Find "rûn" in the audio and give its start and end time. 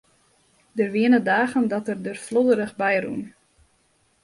3.03-3.23